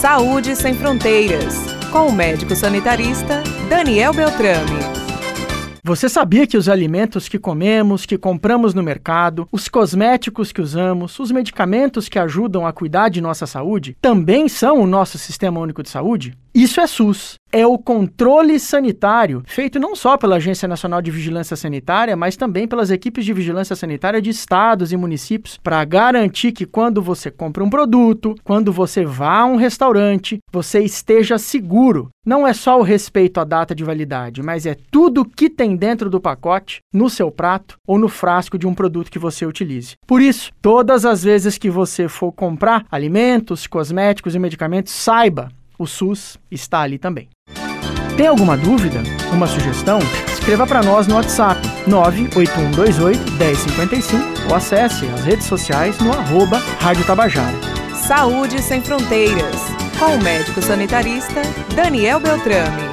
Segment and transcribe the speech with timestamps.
[0.00, 1.54] Saúde Sem Fronteiras,
[1.92, 5.09] com o médico sanitarista Daniel Beltrame.
[5.90, 11.18] Você sabia que os alimentos que comemos, que compramos no mercado, os cosméticos que usamos,
[11.18, 15.82] os medicamentos que ajudam a cuidar de nossa saúde, também são o nosso Sistema Único
[15.82, 16.38] de Saúde?
[16.54, 17.34] Isso é SUS.
[17.52, 22.66] É o controle sanitário, feito não só pela Agência Nacional de Vigilância Sanitária, mas também
[22.66, 27.64] pelas equipes de vigilância sanitária de estados e municípios, para garantir que quando você compra
[27.64, 32.08] um produto, quando você vá a um restaurante, você esteja seguro.
[32.24, 36.10] Não é só o respeito à data de validade, mas é tudo que tem dentro
[36.10, 39.96] do pacote, no seu prato ou no frasco de um produto que você utilize.
[40.06, 45.48] Por isso, todas as vezes que você for comprar alimentos, cosméticos e medicamentos, saiba
[45.78, 47.30] o SUS está ali também.
[48.14, 49.02] Tem alguma dúvida?
[49.32, 49.98] Uma sugestão?
[50.30, 57.06] Escreva para nós no WhatsApp 98128 1055 ou acesse as redes sociais no arroba Rádio
[57.06, 57.56] Tabajara.
[57.94, 59.56] Saúde Sem Fronteiras,
[59.98, 61.40] com o médico sanitarista
[61.74, 62.89] Daniel Beltrame.